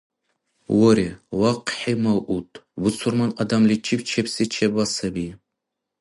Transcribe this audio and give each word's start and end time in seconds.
Вари, 0.79 1.07
вахъхӀи 1.39 1.93
мавъуд, 2.03 2.49
бусурман 2.81 3.31
адамличиб 3.41 3.99
чебси 4.09 4.45
чебла 4.53 4.85
саби. 4.95 5.27